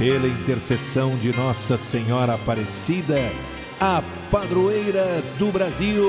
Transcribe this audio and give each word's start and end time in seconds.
Pela 0.00 0.26
intercessão 0.26 1.14
de 1.18 1.30
Nossa 1.30 1.76
Senhora 1.76 2.32
Aparecida, 2.32 3.20
a 3.78 4.02
padroeira 4.30 5.22
do 5.38 5.52
Brasil. 5.52 6.02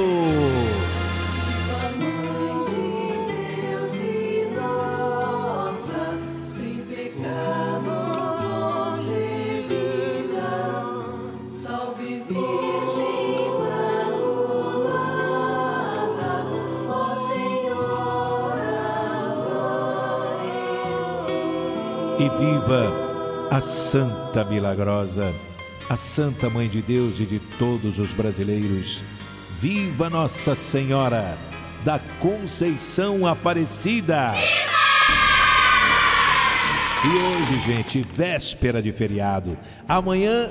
Viva 22.40 23.01
a 23.52 23.60
Santa 23.60 24.46
Milagrosa, 24.46 25.36
a 25.90 25.98
Santa 25.98 26.50
Mãe 26.50 26.70
de 26.70 26.82
Deus 26.82 27.20
e 27.20 27.26
de 27.26 27.38
todos 27.38 28.00
os 28.00 28.14
brasileiros. 28.14 29.04
Viva 29.60 30.10
Nossa 30.10 30.56
Senhora 30.56 31.38
da 31.84 32.00
Conceição 32.00 33.28
Aparecida! 33.28 34.32
E 37.04 37.08
hoje, 37.08 37.68
gente, 37.68 38.02
véspera 38.02 38.82
de 38.82 38.94
feriado. 38.94 39.58
Amanhã, 39.86 40.50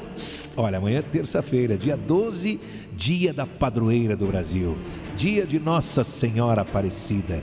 olha, 0.54 0.76
amanhã 0.76 0.98
é 0.98 1.02
terça-feira, 1.02 1.78
dia 1.78 1.96
12, 1.96 2.60
dia 2.92 3.32
da 3.32 3.46
padroeira 3.46 4.14
do 4.14 4.26
Brasil, 4.26 4.76
dia 5.16 5.46
de 5.46 5.58
Nossa 5.58 6.04
Senhora 6.04 6.60
Aparecida. 6.60 7.42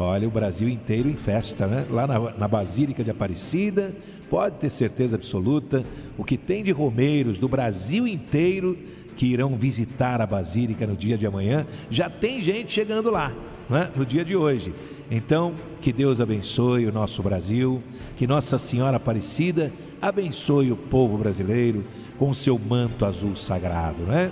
Olha, 0.00 0.28
o 0.28 0.30
Brasil 0.30 0.68
inteiro 0.68 1.10
em 1.10 1.16
festa, 1.16 1.66
né? 1.66 1.84
Lá 1.90 2.06
na, 2.06 2.20
na 2.30 2.46
Basílica 2.46 3.02
de 3.02 3.10
Aparecida, 3.10 3.92
pode 4.30 4.54
ter 4.54 4.70
certeza 4.70 5.16
absoluta, 5.16 5.84
o 6.16 6.22
que 6.22 6.36
tem 6.36 6.62
de 6.62 6.70
romeiros 6.70 7.40
do 7.40 7.48
Brasil 7.48 8.06
inteiro 8.06 8.78
que 9.16 9.26
irão 9.26 9.56
visitar 9.56 10.20
a 10.20 10.26
Basílica 10.26 10.86
no 10.86 10.96
dia 10.96 11.18
de 11.18 11.26
amanhã, 11.26 11.66
já 11.90 12.08
tem 12.08 12.40
gente 12.40 12.70
chegando 12.70 13.10
lá, 13.10 13.34
né? 13.68 13.90
No 13.96 14.06
dia 14.06 14.24
de 14.24 14.36
hoje. 14.36 14.72
Então, 15.10 15.52
que 15.80 15.92
Deus 15.92 16.20
abençoe 16.20 16.86
o 16.86 16.92
nosso 16.92 17.20
Brasil, 17.20 17.82
que 18.16 18.24
Nossa 18.24 18.56
Senhora 18.56 18.98
Aparecida 18.98 19.72
abençoe 20.00 20.70
o 20.70 20.76
povo 20.76 21.18
brasileiro 21.18 21.84
com 22.16 22.30
o 22.30 22.34
seu 22.36 22.56
manto 22.56 23.04
azul 23.04 23.34
sagrado, 23.34 24.04
né? 24.04 24.30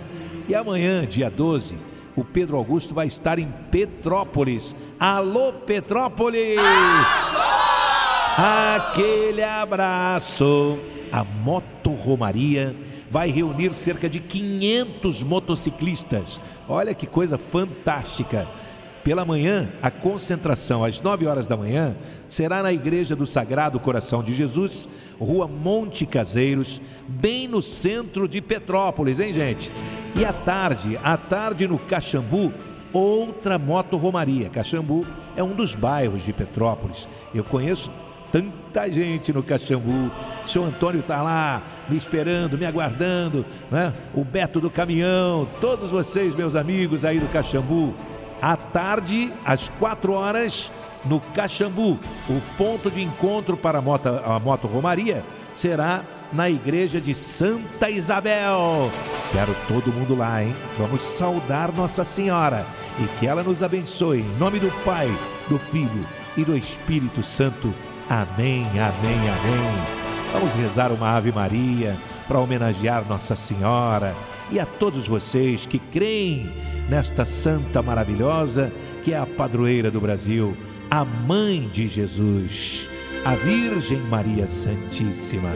E 0.48 0.54
amanhã, 0.54 1.04
dia 1.04 1.28
12, 1.28 1.74
o 2.16 2.24
Pedro 2.24 2.56
Augusto 2.56 2.94
vai 2.94 3.06
estar 3.06 3.38
em 3.38 3.52
Petrópolis. 3.70 4.74
Alô, 4.98 5.52
Petrópolis! 5.52 6.58
Aquele 8.36 9.42
abraço. 9.42 10.78
A 11.12 11.22
Moto 11.22 11.90
Romaria 11.90 12.74
vai 13.10 13.30
reunir 13.30 13.72
cerca 13.74 14.08
de 14.08 14.18
500 14.18 15.22
motociclistas. 15.22 16.40
Olha 16.68 16.94
que 16.94 17.06
coisa 17.06 17.38
fantástica. 17.38 18.48
Pela 19.06 19.24
manhã, 19.24 19.68
a 19.80 19.88
concentração 19.88 20.82
às 20.82 21.00
9 21.00 21.28
horas 21.28 21.46
da 21.46 21.56
manhã 21.56 21.94
será 22.26 22.60
na 22.60 22.72
Igreja 22.72 23.14
do 23.14 23.24
Sagrado 23.24 23.78
Coração 23.78 24.20
de 24.20 24.34
Jesus, 24.34 24.88
Rua 25.16 25.46
Monte 25.46 26.04
Caseiros, 26.04 26.82
bem 27.06 27.46
no 27.46 27.62
centro 27.62 28.26
de 28.26 28.40
Petrópolis, 28.40 29.20
hein, 29.20 29.32
gente? 29.32 29.72
E 30.16 30.24
à 30.24 30.32
tarde, 30.32 30.98
à 31.04 31.16
tarde 31.16 31.68
no 31.68 31.78
Caxambu, 31.78 32.52
outra 32.92 33.60
moto 33.60 33.96
romaria. 33.96 34.50
Caxambu 34.50 35.06
é 35.36 35.42
um 35.42 35.54
dos 35.54 35.76
bairros 35.76 36.24
de 36.24 36.32
Petrópolis. 36.32 37.08
Eu 37.32 37.44
conheço 37.44 37.92
tanta 38.32 38.90
gente 38.90 39.32
no 39.32 39.40
Caxambu. 39.40 40.10
O 40.44 40.48
senhor 40.48 40.64
Antônio 40.64 40.98
está 40.98 41.22
lá 41.22 41.62
me 41.88 41.96
esperando, 41.96 42.58
me 42.58 42.66
aguardando, 42.66 43.46
né? 43.70 43.92
O 44.12 44.24
Beto 44.24 44.58
do 44.58 44.68
Caminhão, 44.68 45.46
todos 45.60 45.92
vocês, 45.92 46.34
meus 46.34 46.56
amigos 46.56 47.04
aí 47.04 47.20
do 47.20 47.28
Caxambu. 47.28 47.94
À 48.40 48.56
tarde, 48.56 49.32
às 49.44 49.68
quatro 49.68 50.12
horas, 50.12 50.70
no 51.04 51.20
Caxambu, 51.20 51.98
o 52.28 52.40
ponto 52.56 52.90
de 52.90 53.02
encontro 53.02 53.56
para 53.56 53.78
a 53.78 53.82
moto, 53.82 54.08
a 54.08 54.38
moto 54.38 54.66
Romaria 54.66 55.24
será 55.54 56.02
na 56.32 56.50
igreja 56.50 57.00
de 57.00 57.14
Santa 57.14 57.88
Isabel. 57.88 58.90
Quero 59.32 59.54
todo 59.68 59.92
mundo 59.92 60.16
lá, 60.16 60.42
hein? 60.42 60.54
Vamos 60.78 61.00
saudar 61.00 61.72
Nossa 61.72 62.04
Senhora 62.04 62.66
e 62.98 63.18
que 63.18 63.26
ela 63.26 63.42
nos 63.42 63.62
abençoe. 63.62 64.20
Em 64.20 64.38
nome 64.38 64.58
do 64.58 64.70
Pai, 64.84 65.08
do 65.48 65.58
Filho 65.58 66.06
e 66.36 66.44
do 66.44 66.56
Espírito 66.56 67.22
Santo. 67.22 67.72
Amém, 68.08 68.64
amém, 68.70 69.18
amém. 69.28 70.05
Vamos 70.38 70.52
rezar 70.52 70.92
uma 70.92 71.16
Ave 71.16 71.32
Maria 71.32 71.96
para 72.28 72.38
homenagear 72.38 73.08
Nossa 73.08 73.34
Senhora 73.34 74.14
e 74.50 74.60
a 74.60 74.66
todos 74.66 75.08
vocês 75.08 75.64
que 75.64 75.78
creem 75.78 76.52
nesta 76.90 77.24
santa 77.24 77.80
maravilhosa 77.80 78.70
que 79.02 79.14
é 79.14 79.18
a 79.18 79.24
padroeira 79.24 79.90
do 79.90 79.98
Brasil, 79.98 80.54
a 80.90 81.06
mãe 81.06 81.66
de 81.72 81.88
Jesus, 81.88 82.86
a 83.24 83.34
Virgem 83.34 83.98
Maria 84.00 84.46
Santíssima. 84.46 85.48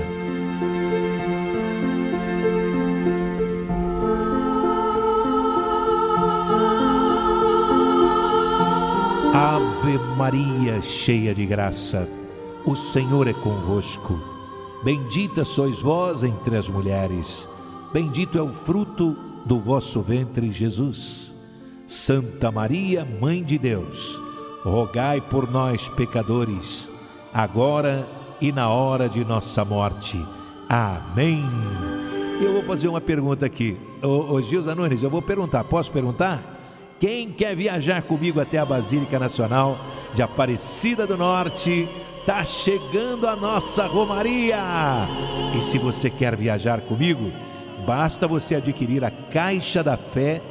Ave 9.34 9.98
Maria, 10.16 10.80
cheia 10.80 11.34
de 11.34 11.44
graça, 11.44 12.08
o 12.64 12.74
Senhor 12.74 13.28
é 13.28 13.34
convosco. 13.34 14.39
Bendita 14.82 15.44
sois 15.44 15.82
vós 15.82 16.24
entre 16.24 16.56
as 16.56 16.68
mulheres, 16.68 17.46
bendito 17.92 18.38
é 18.38 18.42
o 18.42 18.48
fruto 18.48 19.14
do 19.44 19.58
vosso 19.58 20.00
ventre, 20.00 20.50
Jesus. 20.50 21.34
Santa 21.86 22.50
Maria, 22.50 23.04
Mãe 23.04 23.42
de 23.42 23.58
Deus, 23.58 24.18
rogai 24.62 25.20
por 25.20 25.50
nós, 25.50 25.91
pecadores, 25.91 26.88
agora 27.34 28.09
e 28.41 28.50
na 28.53 28.71
hora 28.71 29.06
de 29.06 29.22
nossa 29.22 29.65
morte. 29.66 30.18
Amém. 30.66 31.42
Eu 32.41 32.54
vou 32.54 32.62
fazer 32.62 32.88
uma 32.88 33.03
pergunta 33.03 33.44
aqui. 33.44 33.77
Ô, 34.03 34.32
ô 34.32 34.41
Gilza 34.41 34.74
Nunes, 34.74 35.03
eu 35.03 35.10
vou 35.10 35.21
perguntar, 35.21 35.62
posso 35.65 35.92
perguntar? 35.92 36.59
Quem 36.98 37.30
quer 37.30 37.54
viajar 37.54 38.03
comigo 38.03 38.41
até 38.41 38.59
a 38.59 38.65
Basílica 38.65 39.18
Nacional 39.18 39.78
de 40.15 40.22
Aparecida 40.22 41.06
do 41.06 41.18
Norte? 41.18 41.88
Tá 42.26 42.44
chegando 42.44 43.26
a 43.26 43.34
nossa 43.34 43.86
Romaria! 43.86 44.58
E 45.56 45.62
se 45.62 45.78
você 45.78 46.10
quer 46.10 46.36
viajar 46.36 46.82
comigo, 46.82 47.32
basta 47.86 48.28
você 48.28 48.56
adquirir 48.56 49.02
a 49.02 49.10
Caixa 49.10 49.82
da 49.82 49.96
Fé 49.96 50.42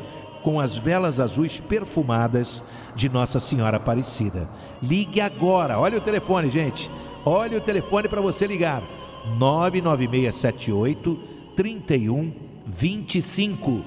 com 0.42 0.60
as 0.60 0.76
velas 0.76 1.20
azuis 1.20 1.60
perfumadas 1.60 2.64
de 2.96 3.08
Nossa 3.08 3.40
Senhora 3.40 3.78
Aparecida. 3.78 4.50
Ligue 4.82 5.22
agora, 5.22 5.80
olha 5.80 6.00
o 6.00 6.02
telefone, 6.02 6.50
gente. 6.50 6.90
Olha 7.24 7.60
o 7.60 7.62
telefone 7.62 8.08
para 8.08 8.22
você 8.22 8.48
ligar. 8.48 8.82
99678 9.38 11.20
3125. 11.56 13.84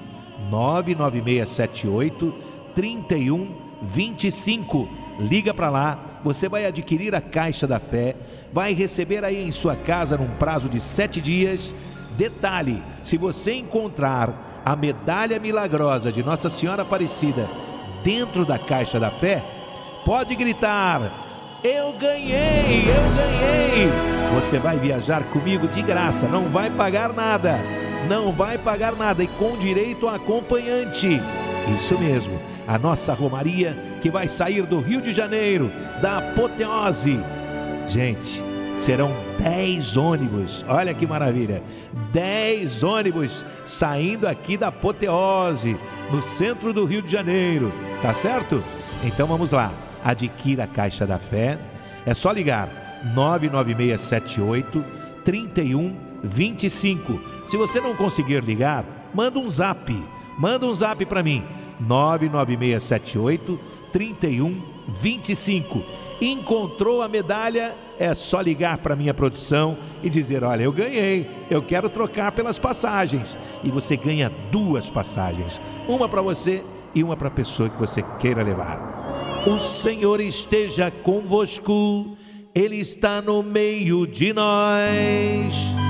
99678 0.49 2.33
3125. 2.73 5.02
Liga 5.19 5.53
para 5.53 5.69
lá, 5.69 6.19
você 6.23 6.49
vai 6.49 6.65
adquirir 6.65 7.13
a 7.13 7.21
Caixa 7.21 7.67
da 7.67 7.79
Fé, 7.79 8.15
vai 8.51 8.73
receber 8.73 9.23
aí 9.23 9.43
em 9.43 9.51
sua 9.51 9.75
casa 9.75 10.17
num 10.17 10.29
prazo 10.37 10.67
de 10.67 10.81
sete 10.81 11.21
dias. 11.21 11.73
Detalhe: 12.17 12.81
se 13.03 13.17
você 13.17 13.53
encontrar 13.53 14.61
a 14.65 14.75
medalha 14.75 15.39
milagrosa 15.39 16.11
de 16.11 16.23
Nossa 16.23 16.49
Senhora 16.49 16.81
Aparecida 16.81 17.47
dentro 18.03 18.45
da 18.45 18.57
Caixa 18.57 18.99
da 18.99 19.11
Fé, 19.11 19.43
pode 20.05 20.35
gritar: 20.35 21.59
Eu 21.63 21.93
ganhei, 21.93 22.83
eu 22.87 23.15
ganhei! 23.15 24.13
Você 24.35 24.57
vai 24.57 24.79
viajar 24.79 25.23
comigo 25.25 25.67
de 25.67 25.81
graça, 25.83 26.27
não 26.27 26.45
vai 26.45 26.71
pagar 26.71 27.13
nada, 27.13 27.59
não 28.09 28.31
vai 28.31 28.57
pagar 28.57 28.95
nada 28.95 29.23
e 29.23 29.27
com 29.27 29.57
direito 29.57 30.07
a 30.07 30.15
acompanhante. 30.15 31.21
Isso 31.75 31.97
mesmo, 31.97 32.39
a 32.67 32.77
nossa 32.77 33.13
Romaria 33.13 33.77
que 34.01 34.09
vai 34.09 34.27
sair 34.27 34.63
do 34.63 34.79
Rio 34.79 35.01
de 35.01 35.13
Janeiro, 35.13 35.71
da 36.01 36.17
apoteose. 36.17 37.19
Gente, 37.87 38.43
serão 38.79 39.11
10 39.39 39.97
ônibus. 39.97 40.65
Olha 40.67 40.93
que 40.93 41.07
maravilha! 41.07 41.63
10 42.11 42.83
ônibus 42.83 43.45
saindo 43.65 44.27
aqui 44.27 44.55
da 44.55 44.67
Apoteose, 44.67 45.77
no 46.11 46.21
centro 46.21 46.71
do 46.71 46.85
Rio 46.85 47.01
de 47.01 47.11
Janeiro. 47.11 47.73
Tá 48.01 48.13
certo? 48.13 48.63
Então 49.03 49.25
vamos 49.27 49.51
lá. 49.51 49.71
Adquira 50.03 50.65
a 50.65 50.67
Caixa 50.67 51.07
da 51.07 51.17
Fé. 51.17 51.57
É 52.05 52.13
só 52.13 52.31
ligar 52.31 52.69
99678 53.15 54.83
3125. 55.25 57.19
Se 57.47 57.57
você 57.57 57.81
não 57.81 57.95
conseguir 57.95 58.43
ligar, 58.43 58.85
manda 59.13 59.39
um 59.39 59.49
zap. 59.49 59.91
Manda 60.37 60.65
um 60.65 60.75
zap 60.75 61.05
para 61.05 61.23
mim. 61.23 61.43
99678 61.79 63.59
3125. 63.91 65.83
Encontrou 66.21 67.01
a 67.01 67.07
medalha? 67.07 67.75
É 67.99 68.15
só 68.15 68.41
ligar 68.41 68.77
para 68.79 68.95
minha 68.95 69.13
produção 69.13 69.77
e 70.01 70.09
dizer: 70.09 70.43
"Olha, 70.43 70.63
eu 70.63 70.71
ganhei. 70.71 71.29
Eu 71.49 71.61
quero 71.61 71.89
trocar 71.89 72.31
pelas 72.31 72.57
passagens". 72.57 73.37
E 73.63 73.69
você 73.69 73.95
ganha 73.95 74.31
duas 74.51 74.89
passagens, 74.89 75.61
uma 75.87 76.09
para 76.09 76.21
você 76.21 76.63
e 76.95 77.03
uma 77.03 77.17
para 77.17 77.27
a 77.27 77.31
pessoa 77.31 77.69
que 77.69 77.79
você 77.79 78.01
queira 78.19 78.41
levar. 78.43 79.43
O 79.45 79.59
Senhor 79.59 80.21
esteja 80.21 80.89
convosco. 80.89 82.17
Ele 82.55 82.77
está 82.77 83.21
no 83.21 83.43
meio 83.43 84.07
de 84.07 84.31
nós. 84.31 85.82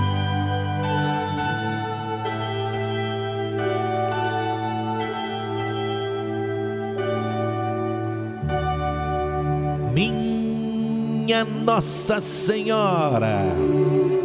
Minha 11.24 11.46
Nossa 11.46 12.20
Senhora 12.20 13.44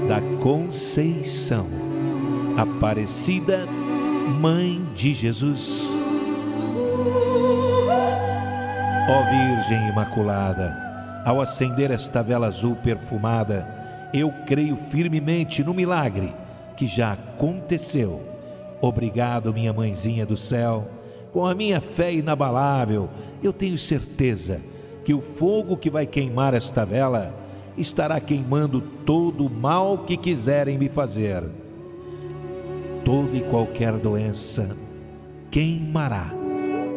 da 0.09 0.21
Conceição, 0.43 1.65
Aparecida, 2.57 3.69
Mãe 4.41 4.85
de 4.97 5.15
Jesus. 5.15 5.97
Ó 9.09 9.23
Virgem 9.31 9.89
Imaculada, 9.91 11.23
ao 11.25 11.41
acender 11.41 11.93
esta 11.93 12.21
vela 12.21 12.49
azul 12.49 12.75
perfumada, 12.75 13.65
eu 14.13 14.33
creio 14.45 14.75
firmemente 14.91 15.63
no 15.63 15.73
milagre 15.73 16.35
que 16.77 16.89
já 16.89 17.13
aconteceu. 17.13 18.21
Obrigado, 18.81 19.55
minha 19.55 19.73
mãezinha 19.73 20.27
do 20.27 20.37
céu. 20.37 20.91
Com 21.33 21.47
a 21.47 21.55
minha 21.55 21.81
fé 21.81 22.13
inabalável, 22.13 23.09
eu 23.41 23.53
tenho 23.53 23.79
certeza 23.79 24.57
que 24.57 24.78
o 25.15 25.21
fogo 25.21 25.77
que 25.77 25.91
vai 25.91 26.07
queimar 26.07 26.55
esta 26.55 26.85
vela 26.85 27.35
estará 27.77 28.21
queimando 28.21 28.81
todo 28.81 29.47
o 29.47 29.51
mal 29.51 29.99
que 29.99 30.17
quiserem 30.17 30.77
me 30.77 30.89
fazer. 30.89 31.45
Toda 33.05 33.37
e 33.37 33.43
qualquer 33.43 33.93
doença 33.95 34.77
queimará. 35.51 36.33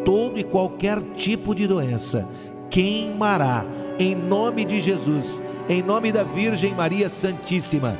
Todo 0.03 0.39
e 0.39 0.43
qualquer 0.43 1.01
tipo 1.15 1.53
de 1.53 1.67
doença 1.67 2.27
queimará 2.69 3.65
em 3.99 4.15
nome 4.15 4.65
de 4.65 4.81
Jesus, 4.81 5.41
em 5.69 5.83
nome 5.83 6.11
da 6.11 6.23
Virgem 6.23 6.73
Maria 6.73 7.09
Santíssima. 7.09 7.95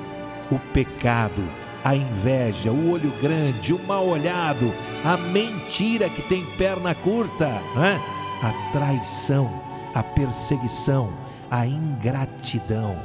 O 0.52 0.57
pecado, 0.74 1.44
a 1.84 1.96
inveja, 1.96 2.72
o 2.72 2.92
olho 2.92 3.14
grande, 3.22 3.74
o 3.74 3.80
mal 3.88 4.07
olhado, 4.07 4.74
a 5.04 5.16
mentira 5.16 6.10
que 6.10 6.22
tem 6.24 6.44
perna 6.57 6.96
curta, 6.96 7.48
né? 7.75 8.02
a 8.42 8.72
traição, 8.72 9.52
a 9.94 10.04
perseguição, 10.04 11.12
a 11.50 11.66
ingratidão, 11.66 12.98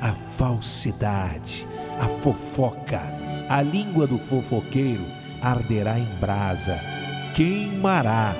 a 0.00 0.12
falsidade, 0.36 1.66
a 2.00 2.08
fofoca, 2.20 3.00
a 3.48 3.62
língua 3.62 4.06
do 4.06 4.18
fofoqueiro 4.18 5.04
arderá 5.40 5.98
em 5.98 6.18
brasa, 6.18 6.78
queimará. 7.34 8.34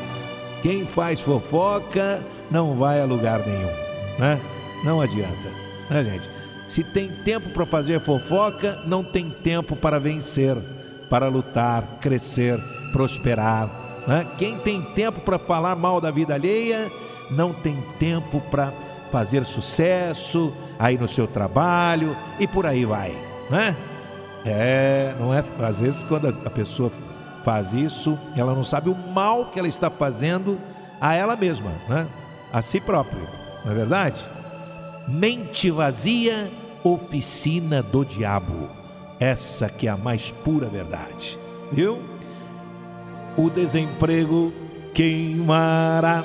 Quem 0.62 0.86
faz 0.86 1.20
fofoca 1.20 2.24
não 2.50 2.76
vai 2.76 3.00
a 3.00 3.04
lugar 3.04 3.46
nenhum, 3.46 3.70
né? 4.18 4.40
Não 4.84 5.00
adianta, 5.00 5.50
né, 5.90 6.04
gente? 6.04 6.30
Se 6.66 6.82
tem 6.82 7.10
tempo 7.22 7.50
para 7.50 7.66
fazer 7.66 8.00
fofoca, 8.00 8.80
não 8.86 9.04
tem 9.04 9.28
tempo 9.28 9.76
para 9.76 9.98
vencer, 9.98 10.56
para 11.10 11.28
lutar, 11.28 11.98
crescer, 12.00 12.58
prosperar. 12.92 13.68
Né? 14.06 14.26
Quem 14.38 14.58
tem 14.58 14.80
tempo 14.80 15.20
para 15.20 15.38
falar 15.38 15.76
mal 15.76 16.00
da 16.00 16.10
vida 16.10 16.34
alheia, 16.34 16.90
não 17.32 17.52
tem 17.52 17.82
tempo 17.98 18.40
para 18.50 18.72
fazer 19.10 19.44
sucesso 19.44 20.52
aí 20.78 20.96
no 20.96 21.08
seu 21.08 21.26
trabalho 21.26 22.16
e 22.38 22.46
por 22.46 22.66
aí 22.66 22.84
vai, 22.84 23.16
né? 23.50 23.76
É, 24.44 25.14
não 25.18 25.32
é? 25.32 25.44
Às 25.64 25.78
vezes 25.78 26.02
quando 26.02 26.28
a 26.28 26.50
pessoa 26.50 26.90
faz 27.44 27.72
isso, 27.72 28.18
ela 28.36 28.54
não 28.54 28.64
sabe 28.64 28.88
o 28.88 28.94
mal 28.94 29.46
que 29.46 29.58
ela 29.58 29.68
está 29.68 29.90
fazendo 29.90 30.58
a 31.00 31.14
ela 31.14 31.36
mesma, 31.36 31.72
né? 31.88 32.08
A 32.52 32.62
si 32.62 32.80
próprio, 32.80 33.26
não 33.64 33.72
é 33.72 33.74
verdade? 33.74 34.24
Mente 35.08 35.70
vazia, 35.70 36.50
oficina 36.84 37.82
do 37.82 38.04
diabo. 38.04 38.68
Essa 39.18 39.68
que 39.68 39.86
é 39.86 39.90
a 39.90 39.96
mais 39.96 40.30
pura 40.30 40.68
verdade, 40.68 41.38
viu? 41.70 42.02
O 43.36 43.48
desemprego 43.48 44.52
queimará 44.92 46.24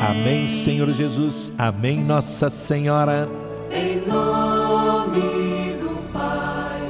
Amém. 0.00 0.46
Senhor 0.48 0.88
Jesus. 0.92 1.52
Amém, 1.58 2.02
Nossa 2.04 2.48
Senhora. 2.50 3.28
Em 3.70 4.06
nome 4.06 5.76
do 5.80 6.00
Pai 6.12 6.82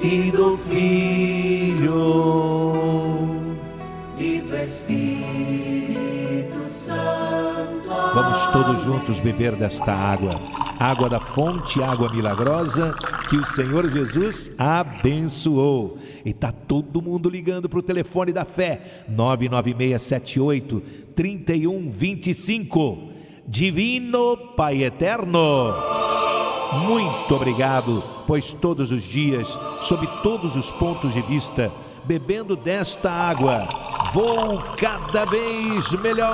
E 0.00 0.30
do 0.30 0.56
Filho. 0.58 1.92
e 4.18 4.40
do 4.40 4.56
Espírito 4.56 5.48
Santo. 6.68 7.88
Vamos 8.14 8.46
todos 8.48 8.82
juntos 8.82 9.20
beber 9.20 9.56
desta 9.56 9.92
água, 9.92 10.38
água 10.82 11.08
da 11.08 11.20
fonte, 11.20 11.80
água 11.80 12.12
milagrosa 12.12 12.92
que 13.28 13.36
o 13.36 13.44
Senhor 13.44 13.88
Jesus 13.88 14.50
abençoou. 14.58 15.96
E 16.24 16.32
tá 16.32 16.50
todo 16.50 17.00
mundo 17.00 17.30
ligando 17.30 17.68
para 17.68 17.78
o 17.78 17.82
telefone 17.82 18.32
da 18.32 18.44
fé, 18.44 19.04
99678 19.08 20.82
3125. 21.14 23.12
Divino 23.46 24.36
Pai 24.56 24.82
Eterno. 24.82 25.72
Muito 26.88 27.32
obrigado, 27.36 28.02
pois 28.26 28.52
todos 28.52 28.90
os 28.90 29.04
dias, 29.04 29.56
sob 29.82 30.04
todos 30.22 30.56
os 30.56 30.72
pontos 30.72 31.14
de 31.14 31.22
vista, 31.22 31.70
bebendo 32.04 32.56
desta 32.56 33.08
água, 33.08 33.68
vou 34.12 34.58
cada 34.76 35.24
vez 35.26 35.92
melhor. 36.00 36.32